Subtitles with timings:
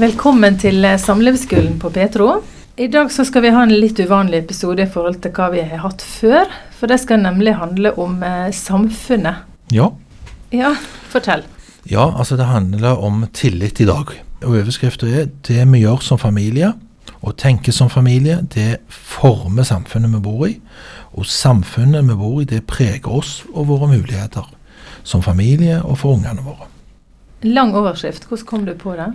[0.00, 2.38] Velkommen til eh, Samlivsskolen på Petro.
[2.80, 5.60] I dag så skal vi ha en litt uvanlig episode i forhold til hva vi
[5.60, 6.48] har hatt før.
[6.78, 9.42] For det skal nemlig handle om eh, samfunnet.
[9.76, 9.90] Ja.
[10.56, 10.72] Ja,
[11.12, 11.44] fortell.
[11.84, 14.16] ja, altså det handler om tillit i dag.
[14.40, 16.72] Og Overskriften er det vi gjør som familie,
[17.20, 20.56] og tenker som familie, det former samfunnet vi bor i.
[21.12, 24.48] Og samfunnet vi bor i, det preger oss og våre muligheter.
[25.04, 26.72] Som familie og for ungene våre.
[27.44, 28.30] Lang overskrift.
[28.30, 29.12] Hvordan kom du på det?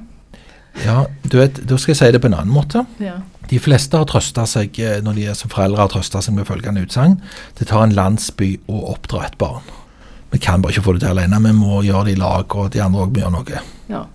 [0.84, 2.84] Ja, du vet, Da skal jeg si det på en annen måte.
[3.00, 3.20] Ja.
[3.50, 6.48] De fleste har trøsta seg eh, når de er som foreldre har trøsta seg med
[6.50, 7.20] følgende utsagn.
[7.60, 9.64] Det tar en landsby å oppdra et barn.
[10.34, 11.40] Vi kan bare ikke få det til alene.
[11.46, 13.66] Vi må gjøre det i lag, og de andre òg må gjøre noe.
[13.90, 14.06] ja.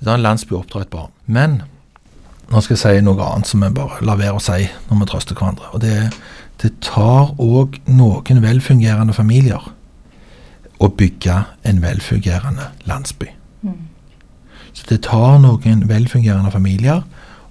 [0.00, 1.10] Det tar en landsby å oppdra et barn.
[1.28, 1.58] Men
[2.50, 5.08] nå skal jeg si noe annet som vi bare lar være å si når vi
[5.10, 5.68] trøster hverandre.
[5.74, 6.14] Og det er
[6.60, 9.70] det tar òg noen velfungerende familier
[10.80, 11.36] å bygge
[11.68, 13.30] en velfungerende landsby.
[13.64, 13.78] Mm.
[14.72, 17.02] Så det tar noen velfungerende familier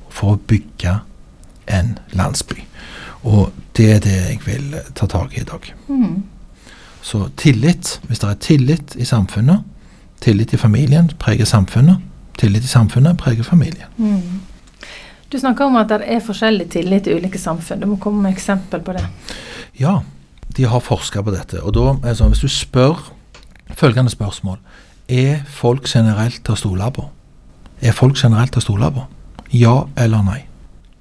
[0.10, 1.00] for å bygge
[1.70, 2.64] en landsby.
[3.28, 5.74] Og det er det jeg vil ta tak i i dag.
[5.90, 6.24] Mm.
[7.02, 9.64] Så tillit, hvis det er tillit i samfunnet,
[10.20, 11.98] tillit i familien preger samfunnet,
[12.40, 13.88] tillit i samfunnet preger familien.
[13.98, 14.42] Mm.
[15.30, 17.80] Du snakker om at det er forskjellig tillit i ulike samfunn.
[17.80, 19.06] Du må komme med eksempel på det.
[19.78, 20.02] Ja,
[20.58, 21.62] de har forska på dette.
[21.62, 22.98] Og da er sånn, hvis du spør
[23.78, 24.58] følgende spørsmål
[25.10, 27.08] Er folk generelt til å stole på?
[27.82, 29.06] Er folk generelt til å stole på?
[29.58, 30.44] Ja eller nei?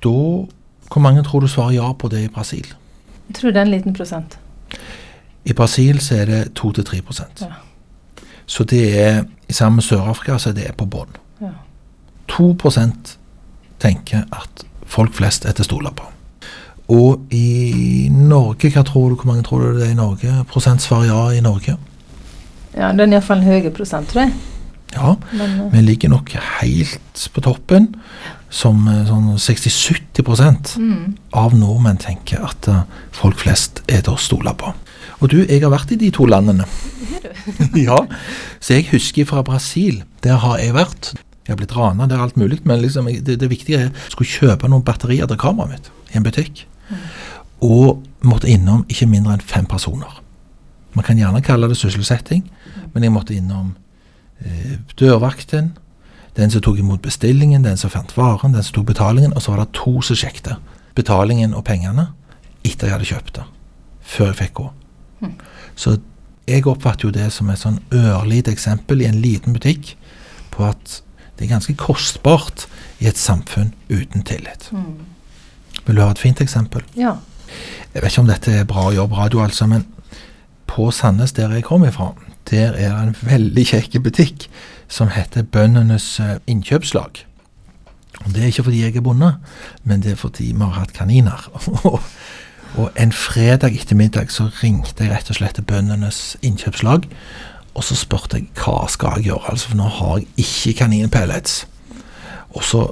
[0.02, 0.46] Da
[0.88, 2.64] Hvor mange tror du svarer ja på det i Brasil?
[3.28, 4.38] Jeg tror det er en liten prosent.
[5.44, 7.02] I Brasil så er det 2-3
[7.40, 7.46] Ja.
[8.46, 11.12] Så det er i sammen med Sør-Afrika så er det på bånn.
[11.40, 11.52] Ja.
[12.28, 12.56] 2
[13.78, 16.04] tenker at folk flest er til å stole på.
[16.88, 20.44] Og i Norge, hva tror du, hvor mange tror du det er i Norge?
[20.48, 21.76] Prosent svarer ja i Norge?
[22.78, 24.36] Ja, det er iallfall en høy prosent, tror jeg.
[24.94, 27.94] Ja, Men uh, vi ligger nok helt på toppen.
[28.48, 31.00] Som eh, sånn 60-70 mm.
[31.36, 34.70] av nordmenn tenker at eh, folk flest er til å stole på.
[35.20, 36.64] Og du, jeg har vært i de to landene.
[37.88, 37.98] ja,
[38.56, 40.00] Så jeg husker fra Brasil.
[40.24, 41.10] Der har jeg vært.
[41.44, 42.62] Jeg har blitt rana, det er alt mulig.
[42.64, 46.16] Men liksom, det, det viktige er jeg skulle kjøpe noen batterier til kameraet mitt i
[46.16, 46.64] en butikk.
[47.60, 50.22] Og måtte innom ikke mindre enn fem personer.
[50.96, 52.46] Man kan gjerne kalle det sysselsetting,
[52.94, 53.74] men jeg måtte innom
[54.40, 55.74] eh, dørvakten,
[56.38, 59.52] den som tok imot bestillingen, den som fant varen, den som tok betalingen, og så
[59.52, 60.56] var det to som sjekket
[60.98, 62.08] betalingen og pengene
[62.66, 63.46] etter jeg hadde kjøpt det.
[64.08, 64.68] Før jeg fikk gå.
[65.78, 65.98] Så
[66.48, 69.92] jeg oppfatter jo det som et sånn ørlite eksempel i en liten butikk
[70.54, 71.00] på at
[71.36, 72.66] det er ganske kostbart
[72.98, 74.70] i et samfunn uten tillit.
[74.74, 75.04] Mm.
[75.86, 76.82] Vil du ha et fint eksempel?
[76.98, 77.18] Ja.
[77.92, 79.86] Jeg vet ikke om dette er bra jobbradio, radio, altså, men
[80.78, 82.12] på Sandnes, der jeg kommer ifra,
[82.50, 84.44] der er det en veldig kjekk butikk
[84.88, 87.24] som heter Bøndenes eh, Innkjøpslag.
[88.24, 89.32] Og Det er ikke fordi jeg er bonde,
[89.84, 91.48] men det er fordi vi har hatt kaniner.
[92.78, 97.08] og en fredag ettermiddag så ringte jeg rett og slett til Bøndenes Innkjøpslag,
[97.74, 101.66] og så spurte jeg hva skal jeg gjøre, altså, for nå har jeg ikke kaninpellets.
[102.54, 102.84] Og så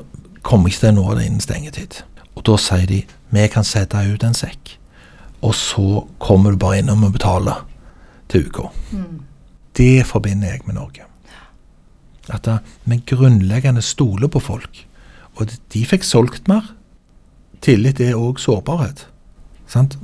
[0.42, 2.02] kommer jeg ikke til å nå det innen stengetid.
[2.34, 4.75] Og da sier de vi kan sette ut en sekk,
[5.46, 7.62] og så kommer du bare innom og betaler
[8.32, 8.70] til uka.
[8.92, 9.20] Mm.
[9.76, 11.06] Det forbinder jeg med Norge.
[12.32, 14.87] At da, vi grunnleggende stoler på folk.
[15.37, 16.72] Og de fikk solgt mer.
[17.62, 19.06] Tillit er òg sårbarhet.
[19.70, 19.98] Sant?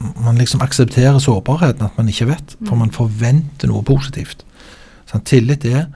[0.00, 4.44] Man liksom aksepterer sårbarheten, at man ikke vet, for man forventer noe positivt.
[5.10, 5.26] Sant?
[5.30, 5.86] Tillit er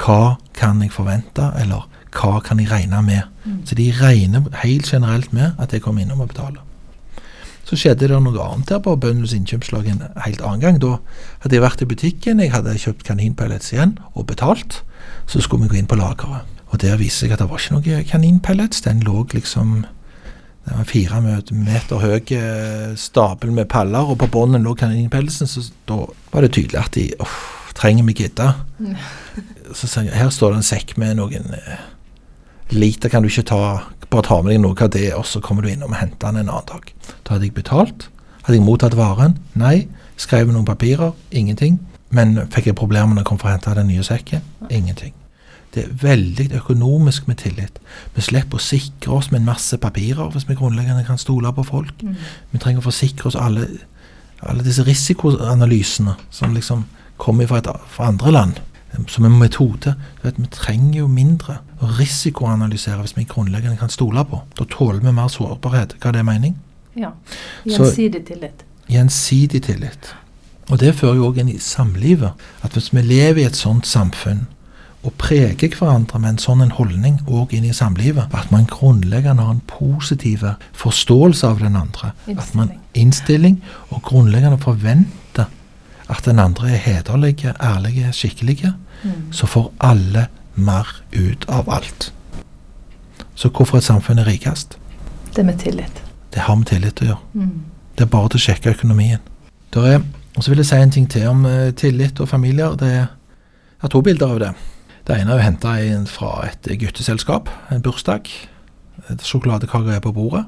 [0.00, 3.22] hva kan jeg forvente, eller hva kan jeg regne med?
[3.66, 6.62] Så de regner helt generelt med at jeg kommer innom og betaler.
[7.72, 10.76] Så skjedde det noe annet her på Bøndenes innkjøpslag en helt annen gang.
[10.76, 10.98] Da
[11.40, 14.82] hadde jeg vært i butikken, jeg hadde kjøpt kaninpellets igjen og betalt.
[15.24, 16.44] Så skulle vi gå inn på lageret.
[16.68, 18.84] Og der viste seg at det var ikke noe kaninpellets.
[18.84, 19.86] Den lå liksom
[20.62, 25.48] Det var fire meter høy stabel stapel med paller, og på bunnen lå kaninpelletsen.
[25.48, 28.52] Så da var det tydelig at de uff, trenger vi gidde.
[29.78, 31.82] Så sa jeg her står det en sekk med noen eh,
[32.76, 33.64] liter, kan du ikke ta
[34.12, 36.42] bare ta med deg noe av det, og så kommer du innom og henter den
[36.44, 36.92] en annen dag.
[37.24, 38.08] Da hadde jeg betalt.
[38.42, 39.38] Hadde jeg mottatt varen?
[39.58, 39.88] Nei.
[40.20, 41.14] Skrev noen papirer?
[41.30, 41.80] Ingenting.
[42.12, 44.44] Men fikk jeg problemer når jeg kom for å hente den nye sekken?
[44.68, 45.14] Ingenting.
[45.72, 47.78] Det er veldig økonomisk med tillit.
[48.12, 51.64] Vi slipper å sikre oss med en masse papirer hvis vi grunnleggende kan stole på
[51.64, 52.02] folk.
[52.52, 53.64] Vi trenger å forsikre oss alle,
[54.44, 56.84] alle disse risikoanalysene som liksom
[57.16, 58.60] kommer fra, et, fra andre land,
[59.08, 59.94] som en metode.
[60.22, 64.42] Vet, Vi trenger jo mindre å risikoanalysere hvis vi grunnleggende kan stole på.
[64.58, 65.96] Da tåler vi mer sårbarhet.
[66.00, 66.56] Hva er det mening?
[66.96, 67.10] ja.
[67.64, 68.64] Gjensidig tillit.
[68.88, 70.14] Gjensidig tillit.
[70.70, 72.32] Og det fører jo òg inn i samlivet.
[72.62, 74.46] At hvis vi lever i et sånt samfunn,
[75.02, 78.30] og preger hverandre med en sånn en holdning òg inn i samlivet.
[78.30, 80.44] At man grunnleggende har en positiv
[80.78, 82.12] forståelse av den andre.
[82.36, 83.62] At man Innstilling.
[83.90, 85.10] Og grunnleggende forventer
[86.08, 88.72] at den andre er hederlig, ærlig, skikkelig.
[89.02, 89.32] Mm.
[89.32, 92.12] Så får alle mer ut av alt.
[93.34, 94.78] Så hvorfor et samfunn er rikest?
[95.36, 96.02] Det med tillit.
[96.34, 97.20] Det har med tillit å gjøre.
[97.32, 97.62] Mm.
[97.96, 99.20] Det er bare til å sjekke økonomien.
[99.76, 100.02] Er,
[100.36, 102.76] og så vil jeg si en ting til om uh, tillit og familier.
[102.76, 104.52] Det er, jeg har to bilder av det.
[105.08, 105.76] Det ene er jo henta
[106.06, 108.28] fra et gutteselskap, en bursdag.
[109.18, 110.44] Sjokoladekaker er på bordet.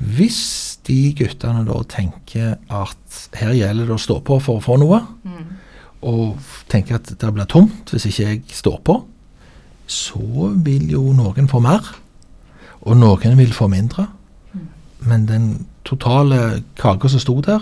[0.00, 4.78] Hvis de guttene da tenker at her gjelder det å stå på for å få
[4.80, 5.56] noe, Mm.
[6.02, 6.38] og
[6.68, 9.04] tenker at det blir tomt hvis ikke jeg står på,
[9.86, 11.84] så vil jo noen få mer,
[12.82, 14.06] og noen vil få mindre.
[15.00, 17.60] Men den totale kaka som sto der,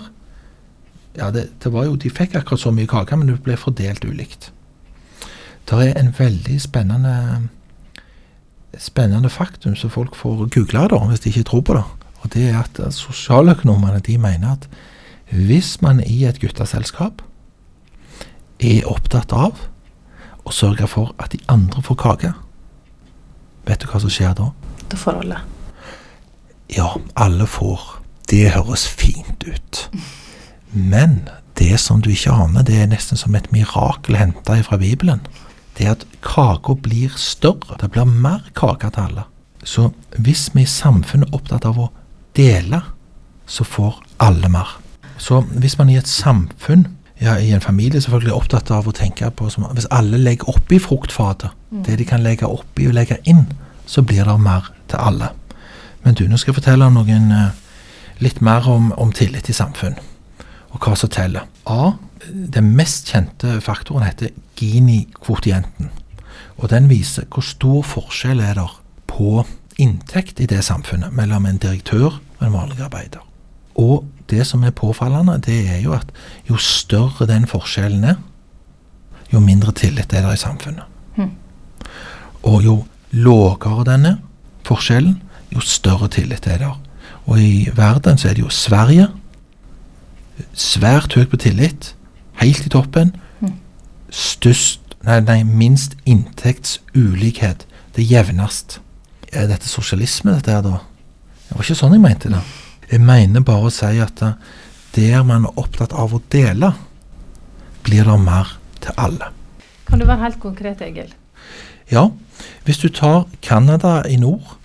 [1.17, 4.05] ja, det, det var jo, de fikk akkurat så mye kake, men det ble fordelt
[4.05, 4.51] ulikt.
[5.67, 7.49] Det er en veldig spennende
[8.77, 11.83] spennende faktum som folk får google da, hvis de ikke tror på det.
[12.21, 14.67] Og det er at sosialøkonomene de mener at
[15.29, 17.21] hvis man i et gutteselskap
[18.59, 19.61] er opptatt av
[20.43, 22.33] å sørge for at de andre får kake,
[23.69, 24.49] vet du hva som skjer da?
[24.89, 25.43] Da får alle.
[26.73, 28.01] Ja, alle får.
[28.29, 29.85] Det høres fint ut.
[30.73, 35.21] Men det som du ikke aner, det er nesten som et mirakel henta fra Bibelen.
[35.77, 37.77] Det er at kaka blir større.
[37.81, 39.25] Det blir mer kake til alle.
[39.63, 41.89] Så hvis vi i samfunnet er opptatt av å
[42.39, 42.81] dele,
[43.49, 44.77] så får alle mer.
[45.19, 46.87] Så hvis man i et samfunn,
[47.19, 50.49] ja i en familie selvfølgelig, er opptatt av å tenke på som, Hvis alle legger
[50.49, 51.51] oppi fruktfatet,
[51.85, 53.45] det de kan legge oppi og legge inn,
[53.85, 55.33] så blir det mer til alle.
[56.03, 57.57] Men du, nå skal jeg fortelle noen eh,
[58.23, 59.97] litt mer om, om tillit i samfunn,
[60.71, 61.47] og hva som teller.
[61.65, 61.93] A.
[62.29, 65.91] Den mest kjente faktoren heter Gini-kvotienten.
[66.59, 68.75] Og den viser hvor stor forskjell er der
[69.09, 69.43] på
[69.79, 73.23] inntekt i det samfunnet mellom en direktør og en vanlig arbeider.
[73.79, 76.11] Og det som er påfallende, det er jo at
[76.49, 78.19] jo større den forskjellen er,
[79.33, 80.85] jo mindre tillit er det i samfunnet.
[81.15, 81.31] Mm.
[82.43, 82.75] Og jo
[83.11, 84.17] lavere den er,
[84.67, 85.21] forskjellen,
[85.53, 86.73] jo større tillit er det.
[87.29, 89.07] Og i verden så er det jo Sverige.
[90.53, 91.93] Svært høyt på tillit.
[92.41, 93.15] Helt i toppen.
[93.39, 93.57] Mhm.
[94.09, 97.65] Størst Nei, nei, minst inntektsulikhet.
[97.95, 98.79] Det jevnest.
[99.31, 100.79] Er dette sosialisme, dette her, da?
[101.47, 102.41] Det var ikke sånn jeg mente det.
[102.89, 104.23] Jeg mener bare å si at
[104.95, 106.71] der man er opptatt av å dele,
[107.85, 109.29] blir det mer til alle.
[109.89, 111.13] Kan du være helt konkret, Egil?
[111.89, 112.09] Ja,
[112.65, 114.55] hvis du tar Canada i nord,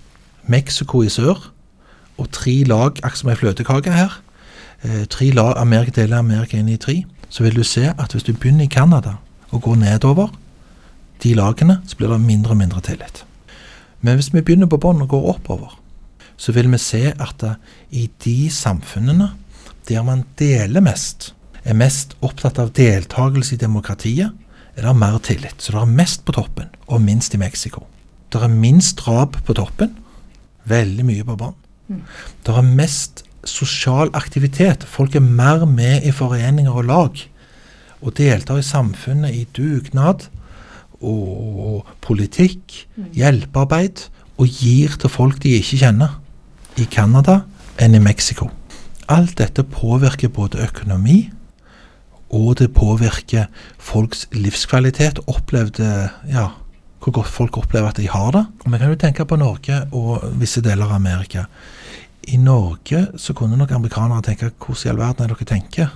[0.48, 1.50] Mexico i sør,
[2.20, 4.18] og tre lag, akkurat som ei fløtekake her,
[4.84, 8.22] eh, tre lag Amerika deler Amerika inn i tre, så vil du se at hvis
[8.22, 9.16] du begynner i Canada
[9.50, 10.28] og går nedover
[11.22, 13.24] de lagene, så blir det mindre og mindre tillit.
[14.04, 15.78] Men hvis vi begynner på bånn og går oppover,
[16.36, 17.44] så vil vi se at
[17.94, 19.30] i de samfunnene
[19.88, 21.32] der man deler mest,
[21.64, 24.32] er mest opptatt av deltakelse i demokratiet,
[24.74, 25.60] er det mer tillit.
[25.62, 27.84] Så det er mest på toppen, og minst i Mexico.
[28.32, 29.94] Det er minst drap på toppen,
[30.68, 31.56] veldig mye på bånn.
[32.44, 34.84] Det er mest sosial aktivitet.
[34.88, 37.20] Folk er mer med i foreninger og lag.
[38.04, 40.26] Og deltar i samfunnet i dugnad
[41.00, 42.84] og politikk,
[43.16, 44.08] hjelpearbeid,
[44.38, 46.20] og gir til folk de ikke kjenner.
[46.74, 47.44] I Canada
[47.78, 48.48] enn i Mexico.
[49.08, 51.28] Alt dette påvirker både økonomi,
[52.34, 53.46] og det påvirker
[53.78, 55.20] folks livskvalitet.
[55.30, 56.48] Opplevde, ja,
[57.04, 58.44] hvor godt folk opplever at de har det.
[58.64, 61.44] Vi kan jo tenke på Norge og visse deler av Amerika.
[62.32, 65.90] I Norge så kunne nok amerikanere tenke hvordan i all verden er dere tenker?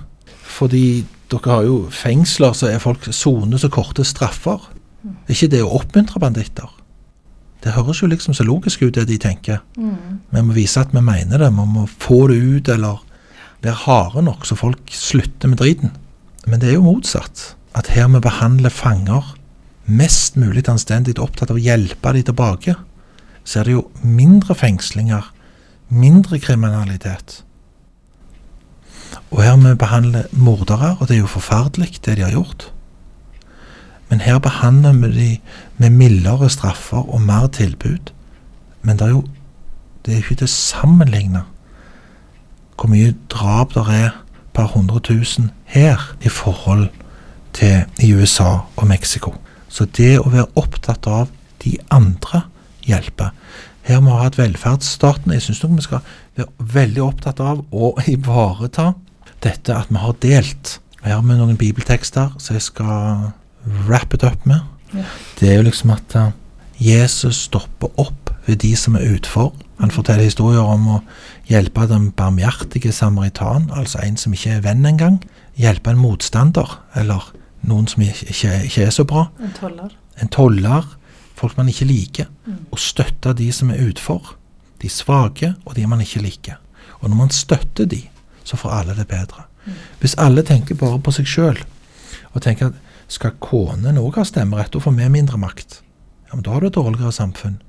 [0.49, 4.61] Fordi dere har jo fengsler, så er folk soner så korte straffer.
[5.05, 6.69] Er ikke det å oppmuntre banditter?
[7.63, 9.59] Det høres jo liksom så logisk ut, det de tenker.
[9.75, 10.19] Mm.
[10.31, 11.49] Vi må vise at vi mener det.
[11.51, 13.01] Vi må få det ut, eller
[13.63, 15.91] være harde nok, så folk slutter med driten.
[16.47, 17.53] Men det er jo motsatt.
[17.75, 19.35] At her vi behandler fanger
[19.89, 22.75] mest mulig anstendig opptatt av å hjelpe dem tilbake,
[23.43, 25.31] så er det jo mindre fengslinger,
[25.89, 27.41] mindre kriminalitet.
[29.33, 32.69] Og her vi behandler mordere, og det er jo forferdelig det de har gjort.
[34.09, 35.39] Men her behandler vi de
[35.77, 38.11] med mildere straffer og mer tilbud.
[38.81, 39.23] Men det er jo
[40.05, 41.43] det er ikke til å sammenligne
[42.79, 44.13] hvor mye drap det er
[44.55, 46.87] per 100 000 her i forhold
[47.53, 49.33] til i USA og Mexico.
[49.67, 51.27] Så det å være opptatt av
[51.63, 52.45] de andre
[52.87, 53.33] hjelper.
[53.83, 55.33] Her må vi ha hatt velferdsstaten.
[55.35, 56.05] Jeg syns vi skal
[56.37, 58.93] være veldig opptatt av å ivareta
[59.43, 60.79] dette at vi har delt.
[61.03, 63.29] Her har vi noen bibeltekster som jeg skal
[63.87, 64.65] wrap it up med.
[64.93, 65.05] Ja.
[65.39, 66.31] Det er jo liksom at eh,
[66.79, 69.53] Jesus stopper opp ved de som er utfor.
[69.79, 70.99] Han forteller historier om å
[71.49, 75.19] hjelpe den barmhjertige samaritan, altså en som ikke er venn engang.
[75.59, 77.29] Hjelpe en motstander, eller
[77.67, 79.27] noen som ikke, ikke, ikke er så bra.
[79.43, 79.93] En toller.
[80.19, 80.87] En toller,
[81.39, 82.31] folk man ikke liker.
[82.47, 82.65] Mm.
[82.71, 84.35] Og støtte de som er utfor.
[84.81, 86.59] De svake, og de man ikke liker.
[86.99, 88.01] Og når man støtter de,
[88.43, 89.45] så får alle det bedre.
[89.99, 91.59] Hvis alle tenker bare på seg sjøl,
[92.33, 95.81] og tenker at skal konen òg ha stemmerett, og få med mindre makt.
[96.29, 97.61] Ja, men Da har du et dårligere samfunn.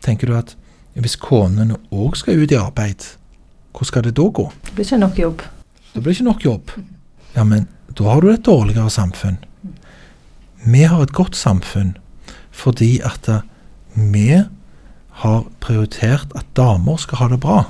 [0.00, 0.56] Tenker du at
[0.94, 3.02] hvis konen òg skal ut i arbeid,
[3.74, 4.50] hvor skal det da gå?
[4.64, 5.42] Det blir ikke nok jobb.
[5.94, 6.70] Det blir ikke nok jobb.
[7.34, 7.66] Ja, men
[7.98, 9.38] da har du et dårligere samfunn.
[10.64, 11.96] Vi har et godt samfunn
[12.54, 13.26] fordi at
[13.94, 14.44] vi
[15.10, 17.64] har prioritert at damer skal ha det bra.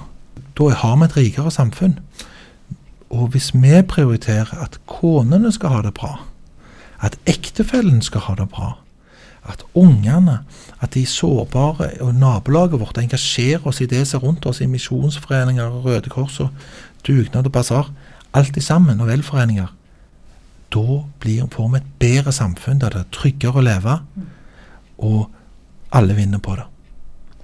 [0.59, 1.99] Da har vi et rikere samfunn.
[3.11, 6.19] Og hvis vi prioriterer at konene skal ha det bra,
[7.05, 8.73] at ektefellen skal ha det bra,
[9.45, 10.39] at ungene,
[10.81, 14.69] at de sårbare og nabolaget vårt engasjerer oss i det som er rundt oss, i
[14.71, 16.49] misjonsforeninger, Røde Kors og
[17.05, 17.91] dugnad og basar,
[18.35, 19.69] alt i sammen, og velforeninger,
[20.75, 23.99] da blir, får vi et bedre samfunn der det er tryggere å leve,
[24.99, 25.29] og
[25.95, 26.67] alle vinner på det.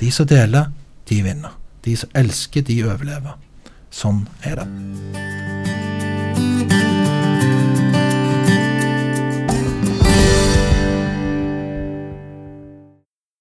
[0.00, 0.73] De som deler,
[1.09, 1.55] de vinner.
[1.85, 3.38] De som elsker, de overlever.
[3.90, 5.50] Sånn er det.